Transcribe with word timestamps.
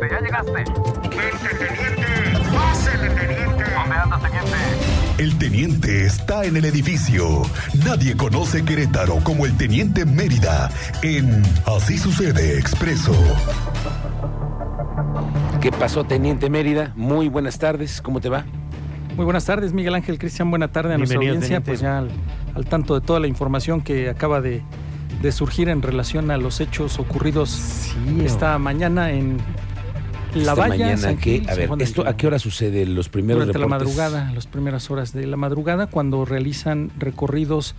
¿Ya 0.00 0.20
llegaste? 0.20 0.52
Vente, 0.52 1.54
teniente. 1.58 2.06
Pásele, 2.54 3.10
teniente. 3.10 3.64
¿Dónde 3.74 3.94
anda, 3.96 4.18
teniente? 4.18 4.56
El 5.18 5.38
teniente 5.38 6.06
está 6.06 6.44
en 6.44 6.56
el 6.56 6.64
edificio. 6.64 7.42
Nadie 7.86 8.16
conoce 8.16 8.64
Querétaro 8.64 9.16
como 9.22 9.46
el 9.46 9.56
teniente 9.56 10.04
Mérida 10.04 10.70
en 11.02 11.42
Así 11.66 11.96
sucede 11.98 12.58
expreso. 12.58 13.12
¿Qué 15.60 15.70
pasó, 15.70 16.04
Teniente 16.04 16.50
Mérida? 16.50 16.92
Muy 16.96 17.28
buenas 17.28 17.58
tardes, 17.58 18.02
¿cómo 18.02 18.20
te 18.20 18.28
va? 18.28 18.44
Muy 19.16 19.24
buenas 19.24 19.44
tardes, 19.46 19.72
Miguel 19.72 19.94
Ángel 19.94 20.18
Cristian. 20.18 20.50
Buena 20.50 20.68
tarde 20.68 20.94
a 20.94 20.98
nuestra 20.98 21.18
audiencia. 21.18 21.60
teniente. 21.60 21.70
Pues 21.70 21.80
ya 21.80 21.98
al, 21.98 22.10
al 22.54 22.66
tanto 22.66 22.98
de 22.98 23.06
toda 23.06 23.20
la 23.20 23.28
información 23.28 23.80
que 23.80 24.10
acaba 24.10 24.40
de, 24.40 24.62
de 25.22 25.32
surgir 25.32 25.68
en 25.68 25.80
relación 25.80 26.30
a 26.30 26.36
los 26.36 26.60
hechos 26.60 26.98
ocurridos 26.98 27.94
esta 28.22 28.58
mañana 28.58 29.10
en 29.12 29.38
La 30.34 30.40
Esta 30.52 30.54
Valla. 30.54 30.68
mañana. 30.96 31.16
Gil, 31.20 31.48
A 31.48 31.54
ver, 31.54 31.70
¿esto 31.78 32.06
a 32.06 32.16
qué 32.16 32.26
hora 32.26 32.38
sucede? 32.38 32.86
Los 32.86 33.08
primeros 33.08 33.46
Durante 33.46 33.58
la 33.58 33.66
madrugada, 33.68 34.32
las 34.32 34.46
primeras 34.46 34.90
horas 34.90 35.12
de 35.12 35.26
la 35.26 35.36
madrugada, 35.36 35.86
cuando 35.86 36.24
realizan 36.24 36.90
recorridos 36.98 37.74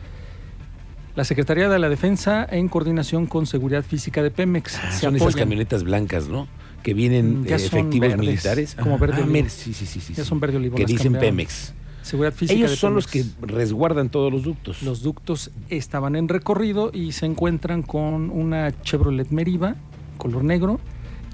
la 1.16 1.24
Secretaría 1.24 1.70
de 1.70 1.80
la 1.80 1.88
Defensa 1.90 2.46
en 2.50 2.68
coordinación 2.68 3.26
con 3.26 3.46
Seguridad 3.46 3.84
Física 3.84 4.22
de 4.22 4.32
Pemex. 4.32 4.76
Ah, 4.78 4.92
Se 4.92 5.00
son 5.02 5.16
esas 5.16 5.36
camionetas 5.36 5.84
blancas, 5.84 6.28
¿no? 6.28 6.48
Que 6.84 6.94
vienen 6.94 7.42
Mm, 7.42 7.46
ya 7.46 7.56
eh, 7.56 7.66
efectivos 7.66 8.10
verdes, 8.10 8.20
militares. 8.20 8.76
como 8.76 8.98
verde 9.00 9.22
ah, 9.22 9.26
olivo. 9.26 9.50
sí, 9.50 9.74
sí, 9.74 9.86
sí, 9.86 10.00
sí. 10.02 10.14
Ya 10.14 10.26
son 10.26 10.40
verde 10.40 10.58
olivo, 10.58 10.76
Que 10.76 10.86
dicen 10.86 11.14
cambiaron. 11.14 11.30
Pemex. 11.38 11.74
Seguridad 12.04 12.34
Física 12.34 12.58
Ellos 12.60 12.72
de 12.72 12.78
son 12.78 12.94
los 12.94 13.08
que 13.08 13.26
resguardan 13.42 14.10
todos 14.10 14.32
los 14.32 14.44
ductos. 14.44 14.84
Los 14.84 15.02
ductos 15.02 15.50
estaban 15.70 16.16
en 16.16 16.28
recorrido 16.28 16.92
y 16.94 17.14
se 17.14 17.26
encuentran 17.26 17.82
con 17.82 18.30
una 18.30 18.80
Chevrolet 18.84 19.30
Meriva, 19.32 19.76
color 20.20 20.44
negro, 20.44 20.80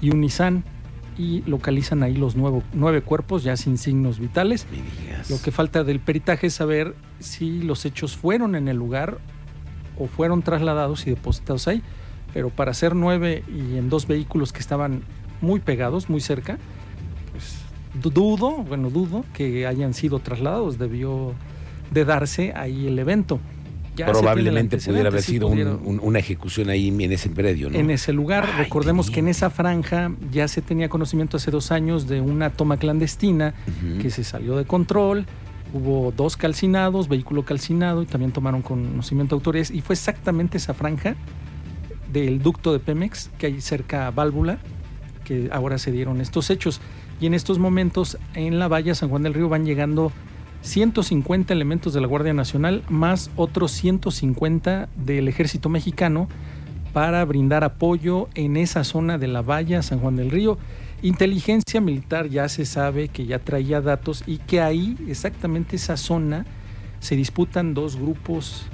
y 0.00 0.08
un 0.10 0.20
Nissan, 0.22 0.64
y 1.18 1.42
localizan 1.46 2.02
ahí 2.02 2.14
los 2.14 2.36
nuevo- 2.36 2.62
nueve 2.72 3.02
cuerpos 3.02 3.42
ya 3.44 3.56
sin 3.56 3.78
signos 3.78 4.18
vitales. 4.18 4.66
Lo 5.30 5.40
que 5.42 5.50
falta 5.52 5.84
del 5.84 6.00
peritaje 6.00 6.46
es 6.48 6.54
saber 6.54 6.94
si 7.20 7.62
los 7.62 7.84
hechos 7.84 8.16
fueron 8.16 8.54
en 8.54 8.68
el 8.68 8.76
lugar 8.76 9.18
o 9.98 10.06
fueron 10.06 10.42
trasladados 10.42 11.06
y 11.06 11.10
depositados 11.10 11.68
ahí. 11.68 11.82
Pero 12.32 12.48
para 12.50 12.72
ser 12.74 12.94
nueve 12.96 13.44
y 13.48 13.76
en 13.76 13.90
dos 13.90 14.06
vehículos 14.06 14.52
que 14.52 14.60
estaban 14.60 15.02
muy 15.42 15.60
pegados, 15.60 16.08
muy 16.08 16.20
cerca, 16.20 16.56
pues 17.32 17.56
du- 18.00 18.10
dudo, 18.10 18.50
bueno, 18.62 18.88
dudo 18.90 19.24
que 19.34 19.66
hayan 19.66 19.92
sido 19.92 20.18
trasladados. 20.18 20.78
Debió 20.78 21.34
de 21.90 22.04
darse 22.06 22.52
ahí 22.56 22.86
el 22.86 22.98
evento. 22.98 23.38
Ya 23.94 24.06
Probablemente 24.06 24.78
pudiera 24.78 25.08
haber 25.10 25.20
sí, 25.22 25.32
sido 25.32 25.48
un- 25.48 25.52
pudiera- 25.52 25.74
un- 25.74 26.00
una 26.02 26.18
ejecución 26.18 26.70
ahí 26.70 26.88
en 26.88 27.12
ese 27.12 27.28
predio, 27.28 27.68
¿no? 27.68 27.76
en 27.78 27.90
ese 27.90 28.12
lugar. 28.14 28.48
Ay, 28.50 28.64
Recordemos 28.64 29.10
que 29.10 29.20
en 29.20 29.28
esa 29.28 29.50
franja 29.50 30.10
ya 30.30 30.48
se 30.48 30.62
tenía 30.62 30.88
conocimiento 30.88 31.36
hace 31.36 31.50
dos 31.50 31.70
años 31.72 32.08
de 32.08 32.20
una 32.22 32.48
toma 32.50 32.78
clandestina 32.78 33.52
que 34.00 34.08
se 34.10 34.24
salió 34.24 34.56
de 34.56 34.64
control. 34.64 35.26
Hubo 35.74 36.12
dos 36.16 36.36
calcinados, 36.38 37.08
vehículo 37.08 37.44
calcinado 37.44 38.02
y 38.02 38.06
también 38.06 38.32
tomaron 38.32 38.62
conocimiento 38.62 39.34
de 39.36 39.40
autoridades. 39.40 39.70
Y 39.70 39.80
fue 39.82 39.94
exactamente 39.94 40.56
esa 40.56 40.72
franja 40.74 41.14
del 42.12 42.42
ducto 42.42 42.72
de 42.72 42.78
Pemex 42.78 43.30
que 43.38 43.46
hay 43.46 43.60
cerca 43.60 44.06
a 44.06 44.10
Válvula 44.10 44.58
que 45.24 45.48
ahora 45.52 45.78
se 45.78 45.92
dieron 45.92 46.20
estos 46.20 46.50
hechos. 46.50 46.80
Y 47.20 47.26
en 47.26 47.34
estos 47.34 47.58
momentos 47.58 48.18
en 48.34 48.58
la 48.58 48.68
valla 48.68 48.94
San 48.94 49.08
Juan 49.08 49.22
del 49.22 49.34
Río 49.34 49.48
van 49.48 49.64
llegando 49.64 50.12
150 50.62 51.52
elementos 51.52 51.92
de 51.92 52.00
la 52.00 52.06
Guardia 52.06 52.32
Nacional 52.32 52.82
más 52.88 53.30
otros 53.36 53.72
150 53.72 54.88
del 54.96 55.28
Ejército 55.28 55.68
Mexicano 55.68 56.28
para 56.92 57.24
brindar 57.24 57.64
apoyo 57.64 58.28
en 58.34 58.56
esa 58.56 58.84
zona 58.84 59.18
de 59.18 59.28
la 59.28 59.42
valla 59.42 59.82
San 59.82 59.98
Juan 59.98 60.16
del 60.16 60.30
Río. 60.30 60.58
Inteligencia 61.02 61.80
militar 61.80 62.28
ya 62.28 62.48
se 62.48 62.64
sabe 62.64 63.08
que 63.08 63.26
ya 63.26 63.38
traía 63.38 63.80
datos 63.80 64.22
y 64.26 64.38
que 64.38 64.60
ahí, 64.60 64.96
exactamente 65.08 65.76
esa 65.76 65.96
zona, 65.96 66.46
se 67.00 67.16
disputan 67.16 67.74
dos 67.74 67.96
grupos 67.96 68.66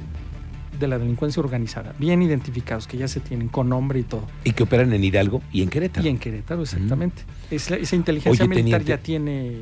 de 0.78 0.86
la 0.86 0.98
delincuencia 0.98 1.42
organizada, 1.42 1.94
bien 1.98 2.22
identificados, 2.22 2.86
que 2.86 2.98
ya 2.98 3.08
se 3.08 3.20
tienen 3.20 3.48
con 3.48 3.68
nombre 3.68 4.00
y 4.00 4.02
todo. 4.02 4.26
Y 4.44 4.52
que 4.52 4.62
operan 4.64 4.92
en 4.92 5.02
Hidalgo 5.02 5.42
y 5.52 5.62
en 5.62 5.70
Querétaro. 5.70 6.06
Y 6.06 6.10
en 6.10 6.18
Querétaro, 6.18 6.62
exactamente. 6.62 7.22
Esa, 7.50 7.76
esa 7.76 7.96
inteligencia 7.96 8.44
Oye, 8.44 8.54
militar 8.54 8.82
teniente. 8.82 8.90
ya 8.90 8.98
tiene 8.98 9.52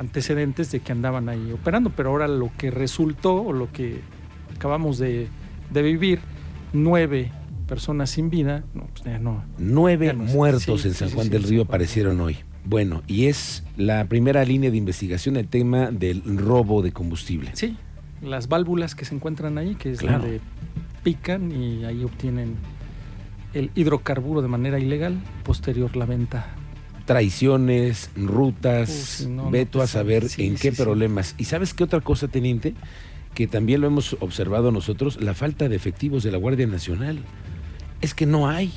antecedentes 0.00 0.72
de 0.72 0.80
que 0.80 0.92
andaban 0.92 1.28
ahí 1.28 1.52
operando, 1.52 1.90
pero 1.90 2.10
ahora 2.10 2.26
lo 2.26 2.50
que 2.56 2.70
resultó 2.70 3.34
o 3.36 3.52
lo 3.52 3.70
que 3.70 4.00
acabamos 4.56 4.98
de, 4.98 5.28
de 5.70 5.82
vivir, 5.82 6.20
nueve 6.72 7.30
personas 7.68 8.10
sin 8.10 8.30
vida, 8.30 8.64
no, 8.74 8.86
pues 8.92 9.04
ya 9.04 9.18
no. 9.18 9.44
Nueve 9.58 10.06
Ya 10.06 10.12
no 10.14 10.26
sé. 10.26 10.34
muertos 10.34 10.82
Sí, 10.82 10.88
en 10.88 10.94
San 10.94 11.10
Juan 11.10 11.26
sí, 11.26 11.30
del 11.30 11.44
Río 11.44 11.62
aparecieron 11.62 12.20
hoy. 12.20 12.38
Bueno, 12.64 13.02
y 13.06 13.26
es 13.26 13.62
la 13.76 14.04
primera 14.06 14.44
línea 14.44 14.70
de 14.70 14.76
investigación 14.76 15.36
el 15.36 15.46
tema 15.48 15.90
del 15.90 16.22
robo 16.38 16.82
de 16.82 16.92
combustible. 16.92 17.50
Sí, 17.54 17.76
las 18.22 18.48
válvulas 18.48 18.94
que 18.94 19.04
se 19.04 19.14
encuentran 19.14 19.56
ahí, 19.58 19.74
que 19.76 19.92
es 19.92 19.98
Claro. 20.00 20.18
donde 20.20 20.40
pican 21.04 21.52
y 21.52 21.84
ahí 21.84 22.04
obtienen 22.04 22.54
el 23.54 23.70
hidrocarburo 23.74 24.42
de 24.42 24.48
manera 24.48 24.78
ilegal, 24.78 25.18
posterior 25.44 25.96
la 25.96 26.06
venta. 26.06 26.46
Traiciones, 27.10 28.08
rutas, 28.14 29.24
Uh, 29.26 29.30
no, 29.30 29.50
veto 29.50 29.78
a 29.78 29.82
pues, 29.82 29.90
saber 29.90 30.28
sí, 30.28 30.46
en 30.46 30.56
sí, 30.56 30.62
qué 30.68 30.76
sí. 30.76 30.80
problemas. 30.80 31.34
¿Y 31.38 31.44
sabes 31.46 31.74
qué 31.74 31.82
otra 31.82 32.00
cosa, 32.00 32.28
teniente? 32.28 32.72
Que 33.34 33.48
también 33.48 33.80
lo 33.80 33.88
hemos 33.88 34.16
observado 34.20 34.70
nosotros, 34.70 35.20
la 35.20 35.34
falta 35.34 35.68
de 35.68 35.74
efectivos 35.74 36.22
de 36.22 36.30
la 36.30 36.38
Guardia 36.38 36.68
Nacional. 36.68 37.18
Es 38.00 38.14
que 38.14 38.26
no 38.26 38.48
hay. 38.48 38.70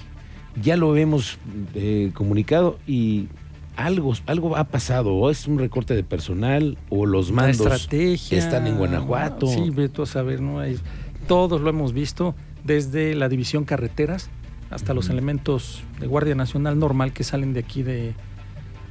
Ya 0.60 0.78
lo 0.78 0.98
hemos 0.98 1.38
eh, 1.76 2.10
comunicado 2.16 2.80
y 2.88 3.28
algo, 3.76 4.16
algo 4.26 4.58
ha 4.58 4.64
pasado. 4.64 5.14
O 5.14 5.30
es 5.30 5.48
un 5.48 5.60
recorte 5.60 5.94
de 5.94 6.04
personal 6.04 6.76
o 6.90 7.06
los 7.06 7.30
La 7.30 7.36
mandos 7.36 7.60
estrategia. 7.72 8.40
están 8.40 8.66
en 8.66 8.78
Guanajuato. 8.78 9.46
Sí, 9.46 9.70
veto 9.70 10.02
a 10.02 10.06
saber, 10.08 10.42
¿no? 10.42 10.58
Hay- 10.60 10.80
todos 11.28 11.62
lo 11.62 11.70
hemos 11.70 11.94
visto, 11.94 12.34
desde 12.64 13.14
la 13.14 13.30
división 13.30 13.64
carreteras 13.64 14.32
hasta 14.74 14.94
los 14.94 15.10
elementos 15.10 15.84
de 16.00 16.08
Guardia 16.08 16.36
Nacional 16.36 16.80
normal 16.80 17.14
que 17.14 17.24
salen 17.24 17.54
de 17.54 17.60
aquí 17.62 17.84
de, 17.84 18.14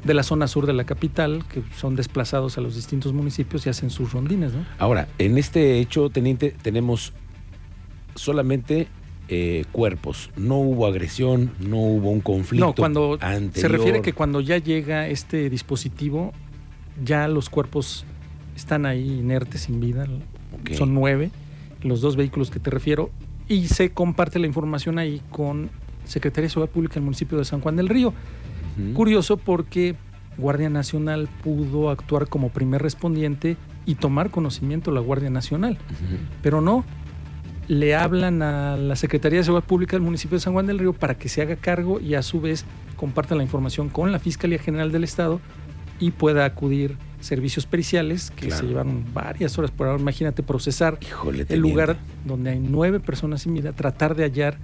de 0.05 0.15
la 0.15 0.23
zona 0.23 0.47
sur 0.47 0.67
de 0.67 0.73
la 0.73 0.85
capital, 0.85 1.45
que 1.53 1.63
son 1.77 1.97
desplazados 1.97 2.59
a 2.59 2.61
los 2.61 2.75
distintos 2.75 3.13
municipios 3.13 3.67
y 3.67 3.71
hacen 3.71 3.91
sus 3.91 4.13
rondines, 4.13 4.53
¿no? 4.53 4.65
Ahora, 4.79 5.09
en 5.19 5.39
este 5.39 5.79
hecho, 5.79 6.11
teniente, 6.11 6.55
tenemos 6.63 7.13
solamente 8.15 8.89
eh, 9.29 9.65
cuerpos. 9.73 10.31
No 10.37 10.57
hubo 10.57 10.87
agresión, 10.87 11.53
no 11.61 11.79
hubo 11.79 12.11
un 12.11 12.21
conflicto. 12.21 12.67
No, 12.67 12.75
cuando 12.75 13.19
se 13.19 13.25
anterior. 13.25 13.73
refiere 13.73 14.03
que 14.03 14.13
cuando 14.13 14.41
ya 14.41 14.59
llega 14.59 15.09
este 15.09 15.49
dispositivo, 15.49 16.33
ya 17.05 17.29
los 17.29 17.49
cuerpos 17.49 18.05
están 18.57 18.87
ahí 18.87 19.19
inertes, 19.21 19.63
sin 19.63 19.81
vida. 19.81 20.07
Son 20.77 20.95
nueve, 20.95 21.31
los 21.83 22.01
dos 22.01 22.17
vehículos 22.17 22.51
que 22.51 22.61
te 22.61 22.71
refiero, 22.71 23.11
y 23.53 23.69
se 23.69 23.91
comparte 23.91 24.39
la 24.39 24.47
información 24.47 24.99
ahí 24.99 25.21
con 25.31 25.69
Secretaría 26.05 26.47
de 26.47 26.51
Seguridad 26.51 26.73
Pública 26.73 26.95
del 26.95 27.03
municipio 27.03 27.37
de 27.37 27.45
San 27.45 27.61
Juan 27.61 27.77
del 27.77 27.89
Río. 27.89 28.15
Curioso 28.95 29.37
porque 29.37 29.95
Guardia 30.39 30.71
Nacional 30.71 31.29
pudo 31.45 31.91
actuar 31.91 32.29
como 32.29 32.49
primer 32.49 32.81
respondiente 32.81 33.59
y 33.85 33.97
tomar 33.97 34.31
conocimiento 34.31 34.91
la 34.91 35.01
Guardia 35.01 35.29
Nacional, 35.29 35.77
pero 36.43 36.63
no. 36.63 36.85
Le 37.69 37.95
hablan 37.95 38.43
a 38.43 38.77
la 38.77 38.97
Secretaría 38.97 39.39
de 39.39 39.45
Seguridad 39.45 39.67
Pública 39.67 39.93
del 39.93 40.03
municipio 40.03 40.37
de 40.37 40.41
San 40.41 40.55
Juan 40.55 40.67
del 40.67 40.79
Río 40.79 40.95
para 40.95 41.17
que 41.17 41.29
se 41.29 41.43
haga 41.43 41.57
cargo 41.57 42.01
y 42.01 42.15
a 42.15 42.23
su 42.23 42.41
vez 42.41 42.65
compartan 42.97 43.39
la 43.39 43.45
información 43.45 43.89
con 43.89 44.11
la 44.11 44.19
Fiscalía 44.19 44.59
General 44.59 44.91
del 44.91 45.05
Estado 45.05 45.41
y 46.01 46.11
pueda 46.11 46.45
acudir 46.45 46.97
servicios 47.23 47.67
periciales 47.67 48.31
que 48.31 48.47
Claro. 48.49 48.61
se 48.63 48.69
llevaron 48.69 49.05
varias 49.15 49.57
horas 49.59 49.71
por 49.71 49.87
ahora. 49.89 50.01
Imagínate 50.01 50.43
procesar 50.43 50.99
Híjole, 51.01 51.47
el 51.49 51.61
lugar 51.61 51.97
donde 52.25 52.51
hay 52.51 52.59
nueve 52.59 53.01
personas 53.01 53.43
sin 53.43 53.55
vida, 53.55 53.73
tratar 53.73 54.15
de 54.15 54.25
hallar 54.25 54.59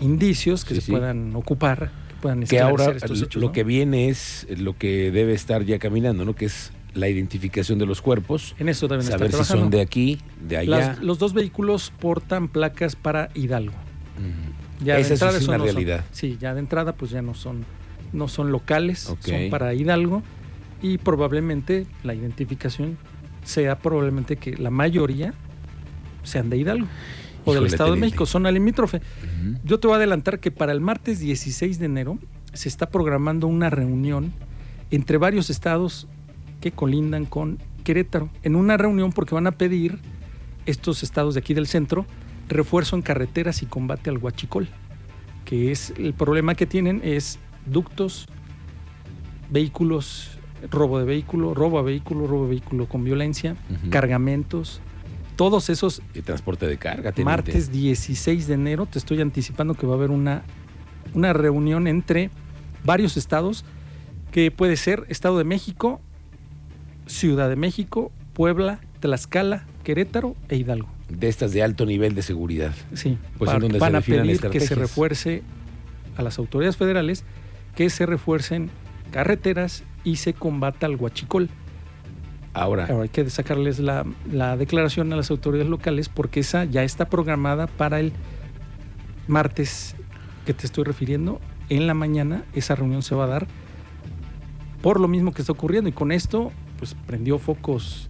indicios 0.00 0.64
que 0.64 0.74
Sí, 0.74 0.80
se 0.80 0.86
sí. 0.86 0.92
puedan 0.92 1.34
ocupar, 1.36 1.90
que 2.08 2.14
puedan 2.20 2.42
Que 2.44 2.60
ahora 2.60 2.84
esclarecer 2.84 2.96
estos 3.10 3.22
hechos, 3.28 3.40
lo 3.40 3.48
¿no? 3.48 3.52
que 3.52 3.64
viene 3.64 4.08
es 4.08 4.46
lo 4.58 4.76
que 4.76 5.10
debe 5.10 5.32
estar 5.34 5.64
ya 5.64 5.78
caminando, 5.78 6.24
¿no? 6.24 6.34
Que 6.34 6.46
es 6.46 6.72
la 6.94 7.08
identificación 7.08 7.78
de 7.78 7.86
los 7.86 8.00
cuerpos, 8.00 8.54
en 8.58 8.68
eso 8.70 8.88
deben 8.88 9.04
saber 9.04 9.30
si 9.30 9.36
son 9.36 9.44
trabajando. 9.46 9.76
de 9.76 9.82
aquí, 9.82 10.18
de 10.40 10.56
allá. 10.58 10.70
Las- 10.70 11.02
los 11.02 11.18
dos 11.18 11.34
vehículos 11.34 11.92
portan 12.00 12.48
placas 12.48 12.96
para 12.96 13.28
Hidalgo. 13.34 13.74
Ya 14.82 14.94
de 14.94 15.00
Esa 15.00 15.08
sí 15.08 15.12
entrada 15.14 15.38
es 15.38 15.48
una 15.48 15.58
no 15.58 15.64
son- 15.66 15.74
realidad. 15.74 16.04
sí, 16.12 16.36
ya 16.40 16.54
de 16.54 16.60
entrada 16.60 16.94
pues 16.94 17.10
ya 17.10 17.22
no 17.22 17.34
son 17.34 17.64
no 18.12 18.28
son 18.28 18.50
locales, 18.52 19.00
son 19.00 19.50
para 19.50 19.74
Hidalgo 19.74 20.22
y 20.82 20.98
probablemente 20.98 21.86
la 22.02 22.14
identificación 22.14 22.98
sea 23.44 23.78
probablemente 23.78 24.36
que 24.36 24.56
la 24.56 24.70
mayoría 24.70 25.34
sean 26.22 26.50
de 26.50 26.58
Hidalgo 26.58 26.86
o 27.44 27.54
del 27.54 27.66
Estado 27.66 27.94
de. 27.94 28.00
México, 28.00 28.26
zona 28.26 28.50
limítrofe. 28.50 29.00
Yo 29.64 29.78
te 29.78 29.86
voy 29.86 29.94
a 29.94 29.96
adelantar 29.98 30.40
que 30.40 30.50
para 30.50 30.72
el 30.72 30.80
martes 30.80 31.20
16 31.20 31.78
de 31.78 31.86
enero 31.86 32.18
se 32.52 32.68
está 32.68 32.90
programando 32.90 33.46
una 33.46 33.70
reunión 33.70 34.32
entre 34.90 35.18
varios 35.18 35.50
estados 35.50 36.08
que 36.60 36.72
colindan 36.72 37.24
con 37.24 37.58
Querétaro. 37.84 38.30
En 38.42 38.56
una 38.56 38.76
reunión 38.76 39.12
porque 39.12 39.34
van 39.34 39.46
a 39.46 39.52
pedir 39.52 39.98
estos 40.66 41.02
estados 41.02 41.34
de 41.34 41.40
aquí 41.40 41.54
del 41.54 41.68
centro 41.68 42.06
refuerzo 42.48 42.96
en 42.96 43.02
carreteras 43.02 43.62
y 43.62 43.66
combate 43.66 44.10
al 44.10 44.18
huachicol. 44.18 44.68
Que 45.44 45.70
es 45.70 45.92
el 45.96 46.14
problema 46.14 46.56
que 46.56 46.66
tienen 46.66 47.00
es 47.04 47.38
ductos, 47.66 48.26
vehículos, 49.50 50.35
robo 50.70 50.98
de 50.98 51.04
vehículo, 51.04 51.54
robo 51.54 51.78
a 51.78 51.82
vehículo, 51.82 52.26
robo 52.26 52.44
de 52.44 52.50
vehículo 52.50 52.88
con 52.88 53.04
violencia, 53.04 53.56
cargamentos, 53.90 54.80
todos 55.36 55.68
esos 55.70 56.02
Y 56.14 56.22
transporte 56.22 56.66
de 56.66 56.78
carga. 56.78 57.12
teniente. 57.12 57.24
martes 57.24 57.70
16 57.70 58.46
de 58.48 58.54
enero, 58.54 58.86
te 58.86 58.98
estoy 58.98 59.20
anticipando 59.20 59.74
que 59.74 59.86
va 59.86 59.92
a 59.94 59.96
haber 59.96 60.10
una, 60.10 60.42
una 61.14 61.32
reunión 61.32 61.86
entre 61.86 62.30
varios 62.84 63.16
estados, 63.16 63.64
que 64.30 64.50
puede 64.50 64.76
ser 64.76 65.04
Estado 65.08 65.38
de 65.38 65.44
México, 65.44 66.00
Ciudad 67.06 67.48
de 67.48 67.56
México, 67.56 68.10
Puebla, 68.32 68.80
Tlaxcala, 69.00 69.64
Querétaro 69.84 70.34
e 70.48 70.56
Hidalgo. 70.56 70.88
De 71.08 71.28
estas 71.28 71.52
de 71.52 71.62
alto 71.62 71.86
nivel 71.86 72.14
de 72.14 72.22
seguridad. 72.22 72.74
Sí, 72.94 73.16
Pues 73.38 73.46
para- 73.48 73.56
en 73.58 73.62
donde 73.62 73.78
se 73.78 73.80
van 73.80 73.94
a 73.94 74.00
pedir 74.00 74.40
que 74.40 74.60
se 74.60 74.74
refuerce 74.74 75.42
a 76.16 76.22
las 76.22 76.38
autoridades 76.38 76.76
federales 76.76 77.24
que 77.76 77.90
se 77.90 78.06
refuercen 78.06 78.70
carreteras 79.12 79.84
y 80.06 80.16
se 80.16 80.32
combata 80.32 80.86
al 80.86 80.96
huachicol. 80.96 81.50
Ahora, 82.54 82.86
Ahora 82.86 83.02
hay 83.02 83.08
que 83.10 83.28
sacarles 83.28 83.78
la, 83.80 84.06
la 84.32 84.56
declaración 84.56 85.12
a 85.12 85.16
las 85.16 85.30
autoridades 85.30 85.68
locales 85.68 86.08
porque 86.08 86.40
esa 86.40 86.64
ya 86.64 86.82
está 86.84 87.10
programada 87.10 87.66
para 87.66 88.00
el 88.00 88.12
martes 89.28 89.94
que 90.46 90.54
te 90.54 90.66
estoy 90.66 90.84
refiriendo. 90.84 91.40
En 91.68 91.86
la 91.86 91.94
mañana 91.94 92.44
esa 92.54 92.74
reunión 92.76 93.02
se 93.02 93.14
va 93.14 93.24
a 93.24 93.26
dar 93.26 93.46
por 94.82 95.00
lo 95.00 95.08
mismo 95.08 95.32
que 95.34 95.42
está 95.42 95.52
ocurriendo 95.52 95.90
y 95.90 95.92
con 95.92 96.12
esto 96.12 96.52
pues 96.78 96.94
prendió 97.06 97.38
focos 97.38 98.08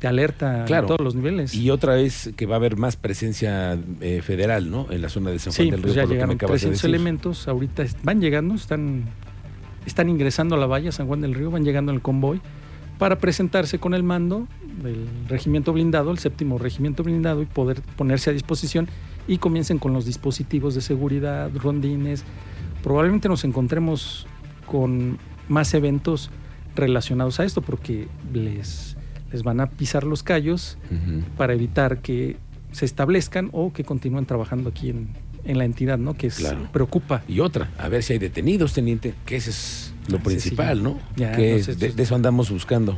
de 0.00 0.08
alerta 0.08 0.64
Claro. 0.64 0.84
a 0.84 0.88
todos 0.88 1.00
los 1.00 1.14
niveles. 1.14 1.52
y 1.54 1.70
otra 1.70 1.94
vez 1.94 2.30
que 2.36 2.46
va 2.46 2.54
a 2.54 2.58
haber 2.58 2.76
más 2.76 2.96
presencia 2.96 3.76
eh, 4.00 4.22
federal, 4.22 4.70
¿no? 4.70 4.86
En 4.90 5.02
la 5.02 5.08
zona 5.08 5.30
de 5.30 5.38
San 5.40 5.52
Juan 5.52 5.66
Sí, 5.66 5.70
del 5.70 5.80
pues 5.80 5.92
Río, 5.94 6.02
ya 6.02 6.06
por 6.06 6.08
lo 6.08 6.08
que 6.08 6.14
me 6.14 6.14
llegaron 6.14 6.36
acabas 6.36 6.52
de 6.62 6.68
300 6.68 6.82
decir. 6.82 6.94
elementos, 6.94 7.48
ahorita 7.48 7.84
van 8.04 8.20
llegando, 8.20 8.54
están, 8.54 9.04
están 9.86 10.08
ingresando 10.08 10.54
a 10.54 10.58
la 10.58 10.66
valla 10.66 10.92
San 10.92 11.06
Juan 11.06 11.20
del 11.20 11.34
Río, 11.34 11.50
van 11.50 11.64
llegando 11.64 11.92
en 11.92 11.96
el 11.96 12.02
convoy 12.02 12.40
para 12.98 13.18
presentarse 13.18 13.78
con 13.78 13.94
el 13.94 14.02
mando 14.02 14.46
del 14.82 15.06
regimiento 15.28 15.72
blindado, 15.72 16.10
el 16.10 16.18
séptimo 16.18 16.58
regimiento 16.58 17.02
blindado 17.04 17.42
y 17.42 17.46
poder 17.46 17.80
ponerse 17.96 18.30
a 18.30 18.32
disposición 18.32 18.88
y 19.26 19.38
comiencen 19.38 19.78
con 19.78 19.92
los 19.92 20.04
dispositivos 20.04 20.74
de 20.74 20.80
seguridad, 20.80 21.50
rondines. 21.54 22.24
Probablemente 22.82 23.28
nos 23.28 23.44
encontremos 23.44 24.26
con 24.66 25.18
más 25.48 25.72
eventos 25.74 26.30
relacionados 26.74 27.40
a 27.40 27.44
esto 27.44 27.62
porque 27.62 28.08
les, 28.32 28.96
les 29.32 29.42
van 29.42 29.60
a 29.60 29.68
pisar 29.68 30.04
los 30.04 30.22
callos 30.22 30.78
para 31.36 31.54
evitar 31.54 31.98
que 32.00 32.36
se 32.72 32.84
establezcan 32.84 33.50
o 33.52 33.72
que 33.72 33.84
continúen 33.84 34.26
trabajando 34.26 34.70
aquí 34.70 34.90
en, 34.90 35.08
en 35.44 35.58
la 35.58 35.64
entidad, 35.64 35.98
¿no? 35.98 36.14
Que 36.14 36.30
preocupa. 36.72 37.22
Y 37.28 37.40
otra, 37.40 37.70
a 37.78 37.88
ver 37.88 38.02
si 38.02 38.12
hay 38.14 38.18
detenidos, 38.18 38.72
teniente, 38.74 39.14
que 39.26 39.36
ese 39.36 39.50
es 39.50 39.94
lo 40.08 40.18
principal, 40.18 40.78
sí, 40.78 40.82
¿no? 40.84 40.98
ya, 41.16 41.32
que 41.32 41.56
no 41.58 41.62
sé, 41.64 41.74
de, 41.74 42.02
eso 42.02 42.14
andamos 42.14 42.50
buscando. 42.50 42.96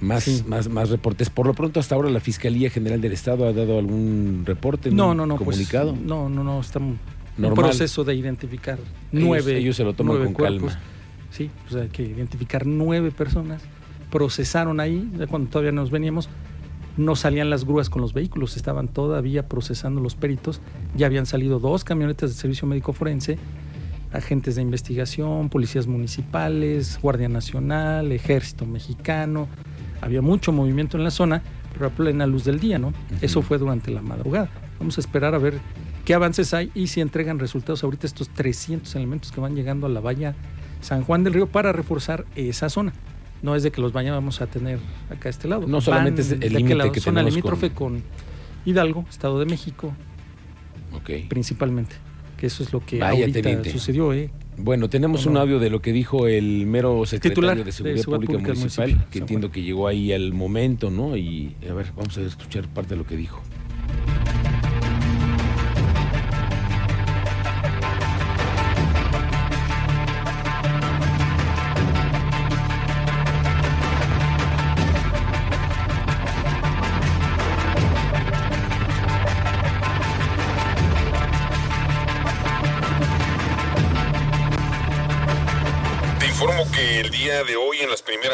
Más, 0.00 0.24
Sí. 0.24 0.44
más, 0.46 0.68
más 0.68 0.90
reportes. 0.90 1.30
Por 1.30 1.46
lo 1.46 1.54
pronto, 1.54 1.80
hasta 1.80 1.94
ahora 1.94 2.10
la 2.10 2.20
Fiscalía 2.20 2.68
General 2.68 3.00
del 3.00 3.12
Estado 3.12 3.46
ha 3.48 3.52
dado 3.52 3.78
algún 3.78 4.42
reporte, 4.44 4.90
No, 4.90 5.14
no, 5.14 5.24
no, 5.24 5.36
pues, 5.38 5.56
comunicado. 5.56 5.96
no, 5.96 6.28
no, 6.28 6.44
no, 6.44 6.60
estamos 6.60 6.96
en 7.38 7.54
proceso 7.54 8.04
de 8.04 8.14
identificar 8.14 8.78
Ellos- 8.78 8.88
nueve. 9.12 9.56
ellos 9.56 9.74
se 9.76 9.84
lo 9.84 9.94
toman 9.94 10.16
con 10.18 10.34
calma. 10.34 10.34
cuerpos. 10.60 10.78
Sí, 11.30 11.50
pues 11.68 11.82
hay 11.82 11.88
que 11.88 12.02
identificar 12.02 12.66
nueve 12.66 13.10
personas. 13.10 13.62
Procesaron 14.10 14.80
ahí, 14.80 15.10
ya 15.18 15.26
cuando 15.26 15.48
todavía 15.50 15.72
nos 15.72 15.90
veníamos, 15.90 16.28
no 16.96 17.16
salían 17.16 17.50
las 17.50 17.64
grúas 17.64 17.90
con 17.90 18.02
los 18.02 18.12
vehículos, 18.12 18.56
estaban 18.56 18.88
todavía 18.88 19.48
procesando 19.48 20.00
los 20.00 20.14
peritos. 20.14 20.60
Ya 20.96 21.06
habían 21.06 21.26
salido 21.26 21.58
dos 21.58 21.84
camionetas 21.84 22.30
de 22.30 22.36
servicio 22.36 22.66
médico 22.66 22.92
forense, 22.92 23.38
agentes 24.12 24.56
de 24.56 24.62
investigación, 24.62 25.48
policías 25.48 25.86
municipales, 25.86 26.98
Guardia 27.02 27.28
Nacional, 27.28 28.12
Ejército 28.12 28.66
Mexicano. 28.66 29.48
Había 30.00 30.22
mucho 30.22 30.52
movimiento 30.52 30.96
en 30.96 31.04
la 31.04 31.10
zona, 31.10 31.42
pero 31.72 31.86
a 31.86 31.90
plena 31.90 32.26
luz 32.26 32.44
del 32.44 32.60
día, 32.60 32.78
¿no? 32.78 32.92
Eso 33.20 33.42
fue 33.42 33.58
durante 33.58 33.90
la 33.90 34.02
madrugada. 34.02 34.48
Vamos 34.78 34.98
a 34.98 35.00
esperar 35.00 35.34
a 35.34 35.38
ver 35.38 35.58
qué 36.04 36.14
avances 36.14 36.54
hay 36.54 36.70
y 36.74 36.86
si 36.86 37.00
entregan 37.00 37.38
resultados 37.38 37.82
ahorita 37.84 38.06
estos 38.06 38.28
300 38.30 38.94
elementos 38.94 39.32
que 39.32 39.40
van 39.40 39.54
llegando 39.54 39.86
a 39.86 39.90
la 39.90 40.00
valla 40.00 40.34
San 40.80 41.02
Juan 41.02 41.24
del 41.24 41.34
Río 41.34 41.46
para 41.46 41.72
reforzar 41.72 42.24
esa 42.36 42.68
zona. 42.68 42.92
No 43.46 43.54
es 43.54 43.62
de 43.62 43.70
que 43.70 43.80
los 43.80 43.92
vayamos 43.92 44.40
a 44.40 44.48
tener 44.48 44.80
acá 45.08 45.28
a 45.28 45.30
este 45.30 45.46
lado. 45.46 45.68
No 45.68 45.80
solamente 45.80 46.20
es 46.22 46.32
el 46.32 46.40
¿de 46.40 46.48
qué 46.48 46.58
límite 46.74 46.90
que 46.90 46.98
Zona 46.98 47.22
limítrofe 47.22 47.70
con... 47.70 48.02
Hidalgo, 48.64 49.06
Estado 49.08 49.38
de 49.38 49.46
México, 49.46 49.94
Ok. 50.92 51.28
principalmente. 51.28 51.94
Que 52.36 52.48
eso 52.48 52.64
es 52.64 52.72
lo 52.72 52.80
que 52.84 52.98
Vaya, 52.98 53.20
ahorita 53.20 53.42
teniente. 53.42 53.70
sucedió, 53.70 54.12
¿eh? 54.12 54.30
Bueno, 54.58 54.90
tenemos 54.90 55.24
No, 55.26 55.30
un 55.30 55.36
audio 55.36 55.60
de 55.60 55.70
lo 55.70 55.80
que 55.80 55.92
dijo 55.92 56.26
el 56.26 56.66
mero 56.66 57.06
secretario 57.06 57.34
Titular 57.52 57.64
de 57.64 57.70
Seguridad, 57.70 58.04
Pública, 58.04 58.38
Municipal, 58.38 59.06
que 59.12 59.18
entiendo 59.20 59.52
que 59.52 59.62
llegó 59.62 59.86
ahí 59.86 60.12
al 60.12 60.32
momento, 60.32 60.90
¿no? 60.90 61.16
Y 61.16 61.54
a 61.70 61.72
ver, 61.72 61.92
vamos 61.96 62.18
a 62.18 62.22
escuchar 62.22 62.66
parte 62.66 62.94
de 62.94 62.96
lo 62.96 63.06
que 63.06 63.16
dijo. 63.16 63.40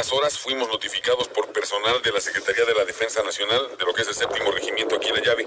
Primeras 0.03 0.13
horas, 0.13 0.39
fuimos 0.39 0.69
notificados 0.69 1.29
por 1.29 1.53
personal 1.53 2.03
de 2.03 2.11
la 2.11 2.21
Secretaría 2.21 2.65
de 2.65 2.75
la 2.75 2.85
Defensa 2.85 3.23
Nacional, 3.23 3.77
de 3.79 3.85
lo 3.85 3.95
que 3.95 4.03
es 4.03 4.09
el 4.09 4.15
séptimo 4.15 4.51
regimiento 4.51 4.97
aquí 4.97 5.09
en 5.09 5.15
la 5.15 5.23
llave, 5.23 5.47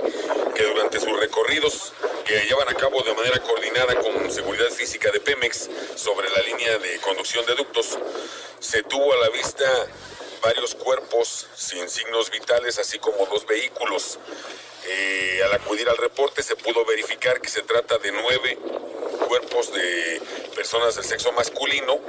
que 0.55 0.63
durante 0.63 0.99
sus 0.99 1.19
recorridos 1.19 1.91
que 2.25 2.39
llevan 2.45 2.69
a 2.69 2.73
cabo 2.73 3.01
de 3.03 3.13
manera 3.13 3.41
coordinada 3.41 3.95
con 3.95 4.31
seguridad 4.31 4.69
física 4.69 5.11
de 5.11 5.19
Pemex 5.19 5.69
sobre 5.95 6.29
la 6.29 6.41
línea 6.43 6.77
de 6.77 6.99
conducción 6.99 7.45
de 7.45 7.55
ductos, 7.55 7.97
se 8.59 8.81
tuvo 8.83 9.11
a 9.11 9.17
la 9.17 9.29
vista 9.29 9.65
varios 10.41 10.75
cuerpos 10.75 11.47
sin 11.55 11.89
signos 11.89 12.31
vitales, 12.31 12.79
así 12.79 12.97
como 12.99 13.25
dos 13.25 13.45
vehículos. 13.45 14.19
Eh, 14.87 15.41
al 15.43 15.53
acudir 15.53 15.89
al 15.89 15.97
reporte 15.97 16.43
se 16.43 16.55
pudo 16.55 16.85
verificar 16.85 17.41
que 17.41 17.49
se 17.49 17.63
trata 17.63 17.97
de 17.97 18.11
nueve 18.11 18.57
cuerpos 19.27 19.73
de 19.73 20.21
personas 20.55 20.95
del 20.95 21.03
sexo 21.03 21.31
masculino, 21.31 21.99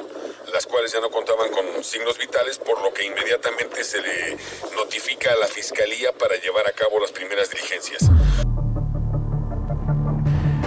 las 0.53 0.67
cuales 0.67 0.93
ya 0.93 1.01
no 1.01 1.11
contaban 1.11 1.51
con 1.51 1.83
signos 1.83 2.19
vitales, 2.19 2.59
por 2.59 2.81
lo 2.83 2.93
que 2.93 3.05
inmediatamente 3.05 3.85
se 3.85 4.01
le 4.01 4.37
notifica 4.75 5.33
a 5.33 5.37
la 5.37 5.47
fiscalía 5.47 6.13
para 6.13 6.37
llevar 6.37 6.67
a 6.69 6.73
cabo 6.73 7.01
las 7.01 7.13
primeras 7.13 7.51
diligencias. 7.51 8.11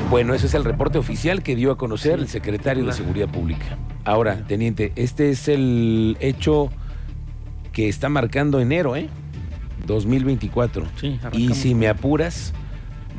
Bueno, 0.10 0.34
ese 0.34 0.48
es 0.48 0.54
el 0.56 0.64
reporte 0.64 0.98
oficial 0.98 1.44
que 1.44 1.56
dio 1.56 1.72
a 1.72 1.78
conocer 1.78 2.18
Sí, 2.18 2.24
el 2.24 2.30
secretario 2.30 2.84
de. 2.84 2.94
Seguridad 2.94 3.30
Pública. 3.30 3.78
Ahora, 4.06 4.44
teniente, 4.48 4.92
este 4.96 5.30
es 5.30 5.48
el 5.48 6.18
hecho 6.20 6.70
que 7.74 7.88
está 7.88 8.10
marcando 8.10 8.60
enero, 8.60 8.96
¿eh? 8.96 9.08
2024. 9.86 10.88
Sí, 11.00 11.20
y 11.34 11.54
si 11.54 11.76
me 11.76 11.88
apuras, 11.88 12.54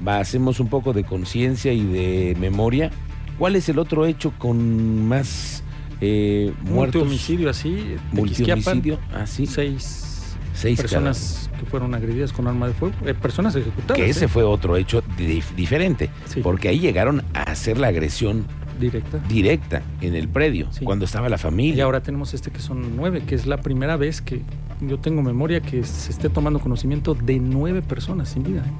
hacemos 0.04 0.58
un 0.58 0.68
poco 0.68 0.92
de 0.92 1.04
conciencia 1.04 1.72
y 1.72 1.84
de 1.84 2.36
memoria. 2.38 2.90
¿Cuál 3.38 3.56
es 3.56 3.68
el 3.68 3.78
otro 3.78 4.04
hecho 4.06 4.32
con 4.38 5.06
más 5.06 5.62
eh, 6.00 6.52
muertos? 6.62 7.02
Multihomicidio 7.02 7.50
así. 7.50 7.96
Multihomicidio. 8.12 8.98
Ah, 9.12 9.26
sí. 9.26 9.46
Seis, 9.46 10.36
Seis 10.54 10.78
personas 10.80 11.48
que 11.58 11.64
fueron 11.66 11.94
agredidas 11.94 12.32
con 12.32 12.46
arma 12.46 12.66
de 12.68 12.74
fuego. 12.74 12.94
eh, 13.06 13.14
personas 13.14 13.54
ejecutadas. 13.56 13.96
Que 13.96 14.08
ese 14.10 14.26
¿eh? 14.26 14.28
fue 14.28 14.42
otro 14.42 14.76
hecho 14.76 15.02
dif- 15.18 15.54
diferente. 15.56 16.10
Sí. 16.26 16.40
Porque 16.42 16.68
ahí 16.68 16.78
llegaron 16.78 17.22
a 17.34 17.42
hacer 17.44 17.78
la 17.78 17.88
agresión 17.88 18.44
Directa. 18.78 19.18
directa 19.28 19.82
en 20.00 20.14
el 20.14 20.26
predio, 20.28 20.68
Sí. 20.72 20.84
cuando 20.84 21.04
estaba 21.04 21.28
la 21.28 21.36
familia. 21.38 21.76
Y 21.78 21.80
ahora 21.82 22.02
tenemos 22.02 22.32
este 22.34 22.50
que 22.50 22.60
son 22.60 22.96
nueve, 22.96 23.22
que 23.26 23.34
es 23.34 23.46
la 23.46 23.58
primera 23.58 23.96
vez 23.96 24.22
que 24.22 24.40
yo 24.80 24.98
tengo 24.98 25.20
memoria 25.22 25.60
que 25.60 25.84
se 25.84 26.10
esté 26.10 26.30
tomando 26.30 26.58
conocimiento 26.60 27.14
de 27.14 27.38
nueve 27.40 27.82
personas 27.82 28.30
sin 28.30 28.42
vida. 28.42 28.60
¿eh? 28.66 28.70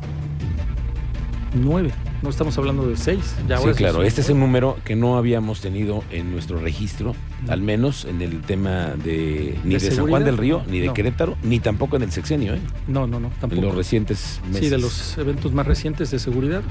Nueve. 1.55 1.91
No 2.23 2.29
estamos 2.29 2.57
hablando 2.59 2.87
de 2.87 2.97
seis. 2.97 3.35
Ya 3.49 3.59
sí, 3.59 3.69
claro, 3.75 4.03
este 4.03 4.21
es 4.21 4.29
un 4.29 4.41
número 4.41 4.77
que 4.85 4.95
no 4.95 5.17
habíamos 5.17 5.61
tenido 5.61 6.05
en 6.11 6.31
nuestro 6.31 6.59
registro, 6.59 7.15
No. 7.47 7.53
al 7.53 7.63
menos 7.63 8.05
en 8.05 8.21
el 8.21 8.43
tema 8.43 8.95
de 9.03 9.59
ni 9.65 9.75
¿De 9.75 9.81
de, 9.81 9.91
San 9.91 10.07
Juan 10.07 10.25
del 10.25 10.37
Río, 10.37 10.63
ni 10.69 10.81
de 10.81 10.89
No. 10.89 10.95
Querétaro, 10.95 11.37
ni 11.43 11.61
tampoco 11.61 11.97
en 11.97 12.03
el 12.03 12.13
sexenio, 12.13 12.55
¿eh? 12.55 12.61
No, 12.89 13.07
no, 13.07 13.21
no, 13.21 13.29
en 13.29 13.35
tampoco. 13.41 13.63
los 13.63 13.75
recientes 13.75 14.41
meses. 14.49 14.61
Sí, 14.65 14.69
de 14.69 14.79
los 14.79 15.17
eventos 15.19 15.53
más 15.53 15.67
recientes 15.67 16.11
de 16.11 16.19
seguridad. 16.19 16.63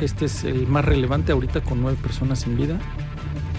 Este 0.00 0.26
es 0.26 0.44
el 0.44 0.66
más 0.66 0.84
relevante 0.84 1.32
ahorita 1.32 1.60
con 1.62 1.80
nueve 1.80 1.98
personas 2.00 2.40
sin 2.40 2.56
vida 2.56 2.78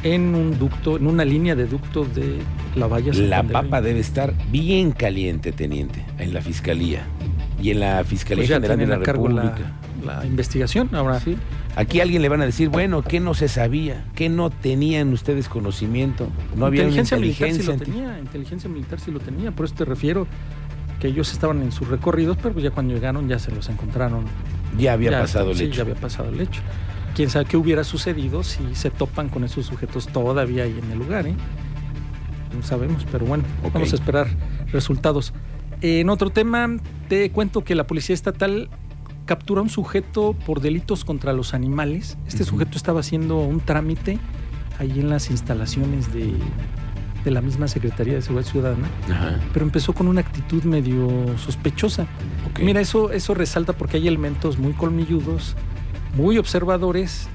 en 0.04 0.36
un 0.36 0.58
ducto, 0.60 0.98
en 0.98 1.08
una 1.08 1.26
línea 1.26 1.56
de 1.56 1.66
ducto 1.66 2.06
de 2.06 2.38
la 2.76 2.88
valla. 2.88 3.12
La 3.14 3.44
papa 3.44 3.82
debe 3.82 4.00
estar 4.00 4.34
bien 4.52 4.92
caliente, 4.92 5.52
teniente, 5.52 6.06
en 6.20 6.34
la 6.34 6.42
fiscalía 6.42 7.08
y 7.62 7.72
en 7.72 7.80
la 7.80 8.04
Fiscalía 8.04 8.46
Pues 8.46 8.50
General 8.50 8.78
de 8.78 8.86
la, 8.88 8.98
República. 8.98 9.74
La 10.06 10.26
investigación. 10.26 10.90
Ahora, 10.94 11.20
Sí. 11.20 11.36
Aquí 11.76 12.00
a 12.00 12.04
alguien 12.04 12.22
le 12.22 12.30
van 12.30 12.42
a 12.42 12.46
decir, 12.46 12.70
bueno, 12.70 13.02
¿qué 13.02 13.20
no 13.20 13.34
se 13.34 13.50
sabía? 13.50 14.06
¿Qué 14.16 14.30
no 14.30 14.50
tenían 14.50 15.12
ustedes 15.12 15.50
conocimiento? 15.50 16.30
No 16.56 16.66
había 16.68 16.84
una 16.84 16.90
inteligencia 17.02 17.18
militar 17.18 17.52
sí 17.52 17.64
lo 17.64 17.74
inteligencia. 17.74 18.04
tenía, 18.06 18.20
inteligencia 18.20 18.70
militar 18.70 19.00
sí 19.02 19.12
lo 19.12 19.20
tenía, 19.20 19.52
por 19.52 19.66
eso 19.66 19.76
te 19.76 19.84
refiero 19.86 20.26
que 21.02 21.08
ellos 21.10 21.34
estaban 21.34 21.62
en 21.62 21.74
sus 21.74 21.90
recorridos, 21.90 22.38
pero 22.42 22.54
pues 22.54 22.64
ya 22.64 22.72
cuando 22.72 22.94
llegaron 22.94 23.28
ya 23.28 23.40
se 23.40 23.52
los 23.52 23.68
encontraron. 23.68 24.24
Ya 24.78 24.94
había 24.94 25.12
Ya, 25.12 25.20
pasado 25.22 25.52
el 25.52 25.58
sí, 25.58 25.66
hecho. 25.66 25.76
ya 25.76 25.82
había 25.82 25.96
pasado 25.96 26.30
el 26.30 26.40
hecho. 26.40 26.62
Quién 27.14 27.30
sabe 27.30 27.46
qué 27.46 27.58
hubiera 27.58 27.84
sucedido 27.84 28.44
si 28.44 28.64
se 28.76 28.90
topan 28.92 29.28
con 29.30 29.44
esos 29.44 29.66
sujetos 29.66 30.08
todavía 30.08 30.64
ahí 30.64 30.80
en 30.82 30.92
el 30.92 30.98
lugar, 31.00 31.28
¿eh? 31.28 31.36
No 32.56 32.64
sabemos, 32.64 33.06
pero 33.12 33.26
bueno, 33.26 33.44
vamos 33.74 33.92
a 33.92 33.96
esperar 33.96 34.28
resultados. 34.72 35.34
En 35.82 36.10
otro 36.10 36.30
tema, 36.30 36.78
te 37.10 37.30
cuento 37.32 37.64
que 37.66 37.76
la 37.76 37.86
Policía 37.86 38.14
Estatal 38.14 38.70
captura 39.26 39.60
a 39.60 39.64
un 39.64 39.70
sujeto 39.70 40.34
por 40.46 40.62
delitos 40.62 41.04
contra 41.04 41.34
los 41.34 41.54
animales. 41.54 42.18
Este 42.28 42.44
sujeto 42.44 42.78
estaba 42.78 43.00
haciendo 43.00 43.40
un 43.40 43.60
trámite 43.60 44.20
ahí 44.80 45.00
en 45.00 45.10
las 45.10 45.30
instalaciones 45.32 46.14
de, 46.14 46.34
de 47.24 47.32
la 47.32 47.42
misma 47.42 47.68
Secretaría 47.68 48.14
de 48.14 48.22
Seguridad 48.22 48.50
Ciudadana, 48.50 48.88
Ajá. 49.10 49.40
pero 49.52 49.66
empezó 49.66 49.94
con 49.94 50.08
una 50.08 50.22
actitud 50.22 50.64
medio 50.64 51.38
sospechosa. 51.38 52.06
Mira, 52.62 52.80
eso, 52.80 53.12
eso 53.12 53.34
resalta 53.34 53.74
porque 53.74 53.98
hay 53.98 54.08
elementos 54.08 54.58
muy 54.60 54.74
colmilludos, 54.74 55.56
muy 56.16 56.38
observadores, 56.38 57.28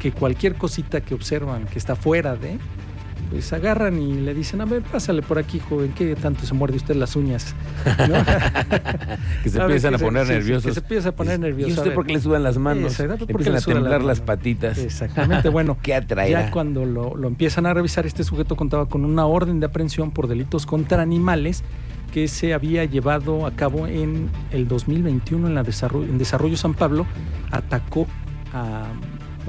que 0.00 0.10
cualquier 0.10 0.56
cosita 0.56 1.00
que 1.00 1.14
observan 1.14 1.66
que 1.66 1.78
está 1.78 1.94
fuera 1.94 2.34
de, 2.34 2.58
pues 3.32 3.50
agarran 3.54 3.98
y 3.98 4.12
le 4.20 4.34
dicen, 4.34 4.60
a 4.60 4.66
ver, 4.66 4.82
pásale 4.82 5.22
por 5.22 5.38
aquí, 5.38 5.58
joven, 5.58 5.94
¿qué 5.96 6.14
tanto 6.16 6.44
se 6.44 6.52
muerde 6.52 6.76
usted 6.76 6.94
las 6.96 7.16
uñas? 7.16 7.54
¿No? 7.86 8.14
que 9.42 9.48
se 9.48 9.58
A 9.60 9.66
ver, 9.66 9.76
empiezan 9.76 9.90
que 9.92 9.94
a 9.94 9.98
se- 9.98 10.04
poner 10.04 10.26
sí, 10.26 10.32
nerviosos. 10.34 10.64
que 10.66 10.72
se 10.74 10.80
empieza 10.80 11.08
a 11.08 11.12
poner 11.12 11.38
Dices, 11.38 11.40
nervioso. 11.40 11.70
¿Y 11.70 11.78
usted 11.78 11.94
por 11.94 12.04
qué 12.06 12.12
le 12.12 12.20
sudan 12.20 12.42
las 12.42 12.58
manos? 12.58 12.92
Exacto, 13.00 13.26
¿por 13.26 13.26
qué 13.26 13.32
Empiezan 13.32 13.52
le 13.54 13.58
a 13.58 13.60
sudan 13.62 13.76
temblar 13.78 14.02
las 14.02 14.20
patitas. 14.20 14.76
Exactamente, 14.76 15.48
bueno. 15.48 15.78
¿Qué 15.82 15.94
atraerá? 15.94 16.42
Ya 16.44 16.50
cuando 16.50 16.84
lo, 16.84 17.16
lo 17.16 17.26
empiezan 17.26 17.64
a 17.64 17.72
revisar, 17.72 18.04
este 18.04 18.22
sujeto 18.22 18.54
contaba 18.54 18.84
con 18.86 19.06
una 19.06 19.24
orden 19.24 19.58
de 19.60 19.64
aprehensión 19.66 20.10
por 20.10 20.28
delitos 20.28 20.66
contra 20.66 21.00
animales 21.00 21.64
que 22.12 22.28
se 22.28 22.52
había 22.52 22.84
llevado 22.84 23.46
a 23.46 23.52
cabo 23.52 23.86
en 23.86 24.28
el 24.50 24.68
2021 24.68 25.46
en, 25.48 25.54
la 25.54 25.62
desarrollo, 25.62 26.04
en 26.04 26.18
Desarrollo 26.18 26.58
San 26.58 26.74
Pablo. 26.74 27.06
Atacó 27.50 28.06
a, 28.52 28.84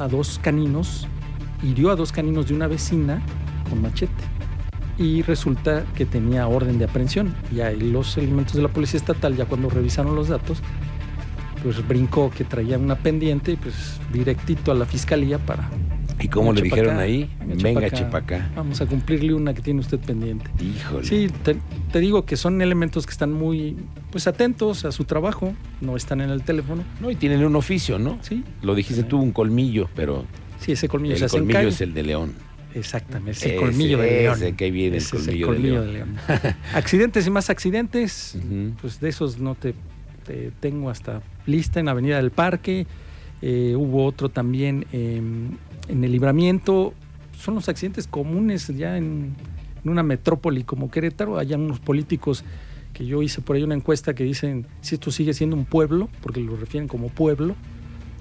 a 0.01 0.07
dos 0.07 0.39
caninos, 0.41 1.05
hirió 1.61 1.91
a 1.91 1.97
dos 1.97 2.13
caninos 2.13 2.47
de 2.47 2.53
una 2.53 2.67
vecina 2.67 3.21
con 3.74 3.82
machete. 3.82 4.13
Y 4.98 5.24
resulta 5.24 5.84
que 5.96 6.06
tenía 6.06 6.48
orden 6.48 6.77
de 6.77 6.86
aprehensión. 6.86 7.34
Y 7.53 7.62
ahí 7.62 7.80
los 7.80 8.15
elementos 8.18 8.53
de 8.56 8.62
la 8.62 8.68
Policía 8.70 9.00
Estatal, 9.00 9.36
ya 9.36 9.46
cuando 9.46 9.70
revisaron 9.70 10.15
los 10.15 10.27
datos, 10.27 10.62
pues 11.63 11.86
brincó 11.88 12.30
que 12.30 12.44
traía 12.44 12.77
una 12.77 12.96
pendiente 12.96 13.53
y 13.53 13.56
pues 13.56 14.00
directito 14.12 14.72
a 14.72 14.75
la 14.75 14.86
fiscalía 14.86 15.39
para 15.39 15.70
¿Y 16.20 16.27
cómo 16.27 16.53
le 16.53 16.62
dijeron 16.62 17.00
ahí? 17.00 17.30
venga, 17.39 17.63
Venga, 17.63 17.89
chepa 17.89 18.20
acá. 18.20 18.38
chepacá. 18.38 18.51
Vamos 18.56 18.80
a 18.82 18.86
cumplirle 18.86 19.34
una 19.34 19.53
que 19.53 19.62
tiene 19.62 19.80
usted 19.80 20.00
pendiente. 20.00 20.46
Híjole. 20.63 21.06
Sí, 21.06 21.27
te, 21.44 21.58
te 21.92 22.00
digo 22.00 22.24
que 22.25 22.38
son 22.38 22.62
elementos 22.62 23.06
que 23.08 23.12
están 23.12 23.34
muy 23.34 23.75
pues 24.12 24.27
atentos 24.27 24.86
a 24.86 24.92
su 24.92 25.06
trabajo, 25.06 25.53
no 25.82 25.96
están 25.98 26.22
en 26.22 26.30
el 26.30 26.44
teléfono. 26.44 26.84
No, 27.01 27.10
y 27.10 27.15
tienen 27.15 27.44
un 27.44 27.56
oficio, 27.56 27.98
¿no? 27.98 28.20
Sí, 28.22 28.44
Lo 28.62 28.75
dijiste 28.75 29.01
Sí. 29.03 29.08
tú, 29.10 29.20
un 29.20 29.32
colmillo, 29.32 29.89
pero 29.96 30.24
sí, 30.60 30.74
ese 30.74 30.88
colmillo 30.88 31.15
el 31.15 31.24
es 31.68 31.82
el 31.82 31.94
de 31.96 32.03
león. 32.03 32.34
Exactamente, 32.74 33.32
ese, 33.32 33.56
colmillo 33.56 34.00
de 34.00 34.22
león. 34.24 34.36
ese 34.36 34.53
que 34.53 34.72
viene, 34.72 34.98
el 34.98 35.10
colmillo 35.10 35.51
de 35.51 35.60
león. 35.60 35.86
de 35.86 35.94
león. 35.94 36.18
accidentes 36.74 37.27
y 37.27 37.30
más 37.30 37.50
accidentes, 37.50 38.38
pues 38.82 39.00
de 39.00 39.10
esos 39.10 39.39
no 39.39 39.56
te, 39.56 39.75
te 40.25 40.51
tengo 40.60 40.89
hasta 40.89 41.22
lista 41.46 41.80
en 41.80 41.88
Avenida 41.88 42.18
del 42.18 42.32
Parque. 42.32 42.88
Eh, 43.42 43.75
hubo 43.77 44.06
otro 44.06 44.30
también 44.30 44.86
eh, 44.92 45.22
en 45.88 46.03
el 46.03 46.12
libramiento. 46.12 46.94
Son 47.38 47.56
los 47.56 47.70
accidentes 47.70 48.08
comunes 48.08 48.68
ya 48.70 48.98
en, 48.98 49.36
en 49.84 49.89
una 49.89 50.01
metrópoli 50.01 50.63
como 50.63 50.89
Querétaro. 50.89 51.38
Hay 51.38 51.53
unos 51.53 51.80
políticos 51.80 52.44
que 52.94 53.06
yo 53.06 53.22
hice 53.22 53.42
por 53.42 53.56
ahí 53.56 53.63
una 53.63 53.75
encuesta 53.75 54.13
que 54.13 54.24
dicen 54.24 54.65
si 54.82 54.96
esto 54.96 55.12
sigue 55.12 55.34
siendo 55.34 55.56
un 55.56 55.65
pueblo, 55.65 56.10
porque 56.22 56.39
lo 56.39 56.56
refieren 56.56 56.88
como 56.88 57.10
pueblo. 57.10 57.56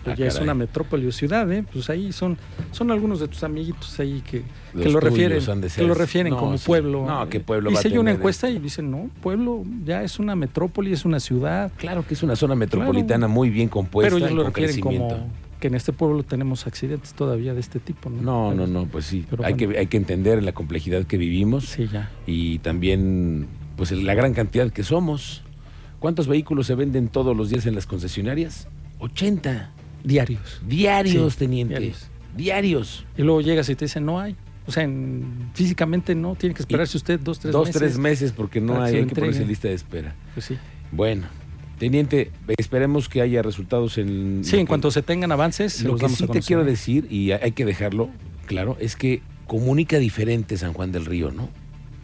Pues 0.03 0.15
Ah, 0.15 0.19
ya 0.19 0.27
es 0.27 0.39
una 0.41 0.55
metrópoli 0.55 1.07
o 1.07 1.13
ciudad, 1.13 1.51
¿eh? 1.53 1.65
pues 1.73 1.89
ahí 1.91 2.13
son, 2.13 2.37
son 2.71 2.91
algunos 2.91 3.21
de 3.21 3.29
tus 3.29 3.43
amiguitos 3.45 3.99
ahí 4.01 4.23
que, 4.29 4.43
que 4.73 4.91
lo 4.91 5.01
refieren, 5.01 5.41
que 5.75 5.83
lo 5.85 5.95
refieren 5.95 6.33
no, 6.33 6.39
como 6.39 6.59
sí. 6.59 6.65
pueblo. 6.67 7.07
No, 7.07 7.29
¿qué 7.29 7.41
pueblo 7.41 7.71
va 7.71 7.79
a 7.79 7.81
Hice 7.81 7.91
yo 7.91 8.01
una 8.01 8.13
encuesta 8.13 8.51
y 8.51 8.59
dicen, 8.59 8.91
no, 8.91 9.11
pueblo 9.23 9.65
ya 9.85 10.03
es 10.03 10.19
una 10.19 10.35
metrópoli, 10.37 10.93
es 10.93 11.05
una 11.05 11.21
ciudad. 11.21 11.73
Claro 11.77 12.07
que 12.07 12.15
es 12.15 12.23
una 12.23 12.37
zona 12.37 12.55
metropolitana 12.55 13.29
muy 13.29 13.51
bien 13.51 13.69
compuesta 13.69 14.15
pero 14.15 14.25
ellos 14.25 14.37
lo 14.37 14.45
refieren 14.45 14.81
como 14.81 15.29
que 15.61 15.69
en 15.69 15.77
este 15.77 15.93
pueblo 15.93 16.25
tenemos 16.25 16.67
accidentes 16.67 17.15
todavía 17.15 17.55
de 17.55 17.61
este 17.61 17.79
tipo. 17.79 18.11
No, 18.11 18.21
No, 18.21 18.55
no, 18.55 18.67
no, 18.67 18.87
pues 18.87 19.05
sí. 19.05 19.25
Pero 19.31 19.45
hay, 19.45 19.53
bueno. 19.55 19.73
que, 19.75 19.79
hay 19.79 19.87
que 19.87 19.97
entender 19.97 20.43
la 20.43 20.51
complejidad 20.53 21.05
que 21.05 21.17
vivimos 21.17 21.67
Sí, 21.67 21.87
ya. 21.87 22.11
y 22.27 22.59
también 22.59 23.47
pues 23.77 23.93
la 23.93 24.15
gran 24.15 24.35
cantidad 24.35 24.73
que 24.73 24.83
somos. 24.83 25.43
¿Cuántos 26.01 26.27
vehículos 26.27 26.67
se 26.67 26.75
venden 26.75 27.07
todos 27.07 27.37
los 27.37 27.49
días 27.49 27.65
en 27.67 27.77
las 27.77 27.87
concesionarias? 27.87 28.67
80. 28.99 29.71
Diarios. 30.05 30.61
Diarios, 30.67 31.33
Sí, 31.35 31.39
teniente. 31.39 31.75
diarios. 31.79 32.07
Diarios. 32.37 33.07
Y 33.17 33.23
luego 33.23 33.41
llegas 33.41 33.69
y 33.69 33.75
te 33.75 33.85
dicen, 33.85 34.05
no 34.07 34.19
hay. 34.21 34.37
O 34.67 34.73
sea, 34.73 34.85
en- 34.85 35.51
físicamente 35.55 36.15
no, 36.15 36.35
tiene 36.37 36.55
que 36.55 36.63
esperarse 36.63 36.97
usted 36.97 37.19
dos, 37.21 37.39
tres 37.41 37.53
Dos, 37.53 37.67
meses. 37.69 37.81
tres 37.83 37.99
meses 37.99 38.33
porque 38.33 38.61
no 38.61 38.75
para 38.75 38.87
que 38.91 38.97
hay, 38.97 39.03
hay 39.03 39.09
que 39.09 39.15
ponerse 39.15 39.45
lista 39.45 39.69
de 39.69 39.75
espera. 39.75 40.15
Pues 40.35 40.47
sí. 40.47 40.57
Bueno, 40.93 41.27
teniente, 41.79 42.31
esperemos 42.57 43.09
que 43.09 43.21
haya 43.23 43.43
resultados 43.43 43.99
en... 43.99 44.43
Sí, 44.45 44.57
en 44.57 44.63
que- 44.63 44.69
cuanto 44.69 44.91
se 44.91 45.03
tengan 45.03 45.33
avances, 45.33 45.83
Lo 45.83 45.97
que 45.97 46.09
sí 46.09 46.25
a 46.25 46.27
te 46.29 46.41
quiero 46.41 46.65
decir, 46.65 47.07
y 47.11 47.33
hay 47.33 47.53
que 47.53 47.65
dejarlo 47.65 48.09
claro, 48.47 48.77
es 48.81 48.95
que 48.97 49.21
comunica 49.47 49.99
diferente 49.99 50.57
San 50.57 50.73
Juan 50.73 50.93
del 50.93 51.07
Río, 51.07 51.31
¿no? 51.33 51.49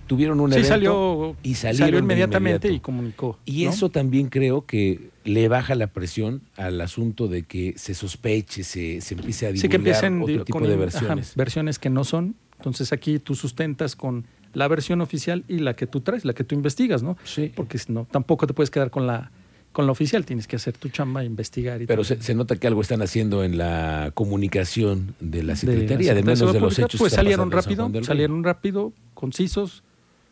Tuvieron 0.09 0.41
un 0.41 0.51
Sí, 0.51 0.57
evento 0.59 0.69
salió, 0.75 1.37
y 1.45 1.55
salieron 1.55 1.87
salió 1.87 1.99
inmediatamente 2.01 2.73
y 2.73 2.81
comunicó. 2.81 3.39
Y 3.45 3.65
¿no? 3.65 3.71
eso 3.71 3.91
también 3.91 4.29
creo 4.29 4.67
que 4.67 5.11
le 5.25 5.47
baja 5.49 5.75
la 5.77 5.87
presión 5.89 6.43
al 6.57 6.81
asunto 6.81 7.29
de 7.29 7.45
que 7.45 7.75
se 7.77 7.95
sospeche, 7.95 8.65
se, 8.65 9.01
se 9.01 9.15
empiece 9.15 9.47
a 9.47 9.53
divulgar 9.53 9.61
Sí, 9.63 9.69
que 9.69 9.77
empiecen 9.77 10.23
otro 10.23 10.45
tipo 10.45 10.59
con 10.59 10.67
de 10.67 10.75
ajá, 10.75 10.81
versiones. 10.81 11.35
versiones 11.37 11.79
que 11.79 11.91
no 11.91 12.03
son. 12.03 12.35
Entonces 12.57 12.93
aquí 12.93 13.21
tú 13.21 13.37
sustentas 13.37 13.95
con 13.95 14.25
la 14.55 14.67
versión 14.67 15.01
oficial 15.01 15.45
y 15.47 15.59
la 15.59 15.77
que 15.77 15.87
tú 15.87 16.01
traes, 16.01 16.25
la 16.25 16.33
que 16.33 16.43
tú 16.43 16.55
investigas, 16.57 17.03
¿no? 17.05 17.17
Sí. 17.25 17.53
Porque 17.55 17.79
no, 17.89 18.07
tampoco 18.11 18.47
te 18.49 18.55
puedes 18.55 18.71
quedar 18.71 18.91
con 18.91 19.07
la 19.07 19.31
con 19.71 19.85
la 19.85 19.93
oficial, 19.93 20.25
tienes 20.25 20.49
que 20.49 20.57
hacer 20.57 20.77
tu 20.77 20.89
chamba, 20.89 21.23
investigar 21.23 21.81
y 21.83 21.87
Pero 21.87 22.03
se, 22.03 22.21
se 22.23 22.35
nota 22.35 22.57
que 22.57 22.67
algo 22.67 22.81
están 22.81 23.03
haciendo 23.03 23.45
en 23.45 23.59
la 23.59 24.11
comunicación 24.15 25.15
de 25.21 25.37
la 25.37 25.37
De 25.39 25.43
la 25.45 25.57
Secretaría, 25.57 26.15
de 26.15 26.23
menos 26.23 26.53
de 26.53 26.59
los 26.59 26.79
hechos 26.79 26.99
Pues 26.99 27.13
salieron 27.13 27.51
rápido, 27.51 27.89
salieron 28.03 28.43
rápido, 28.43 28.93
concisos. 29.15 29.85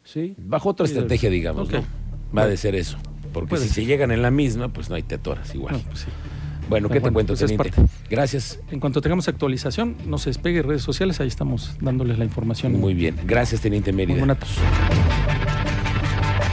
Sí, 0.06 0.34
bajo 0.38 0.70
otra 0.70 0.86
estrategia, 0.86 1.28
digamos. 1.30 1.70
¿no? 1.70 1.82
Va 2.36 2.46
de 2.46 2.56
ser 2.56 2.74
eso. 2.74 2.96
Porque 3.32 3.50
Puede 3.50 3.62
si 3.64 3.68
ser. 3.68 3.74
se 3.74 3.84
llegan 3.86 4.10
en 4.12 4.22
la 4.22 4.30
misma, 4.30 4.68
pues 4.72 4.88
no 4.88 4.96
hay 4.96 5.02
te 5.02 5.16
atoras 5.16 5.54
igual. 5.54 5.74
No, 5.74 5.80
pues 5.80 6.00
sí. 6.00 6.06
Bueno, 6.68 6.88
¿qué 6.88 7.00
te 7.00 7.10
cuento, 7.12 7.32
pues 7.34 7.42
es 7.42 7.56
teniente? 7.56 7.70
Gracias. 8.10 8.58
En 8.70 8.80
cuanto 8.80 9.00
tengamos 9.00 9.28
actualización, 9.28 9.96
no 10.06 10.18
se 10.18 10.30
despegue 10.30 10.62
redes 10.62 10.82
sociales, 10.82 11.20
ahí 11.20 11.28
estamos 11.28 11.76
dándoles 11.80 12.18
la 12.18 12.24
información. 12.24 12.72
Muy 12.80 12.94
bien. 12.94 13.16
Gracias, 13.24 13.60
teniente 13.60 13.92
Muy 13.92 14.06
Mérida. 14.06 14.20
tarde. 14.26 15.05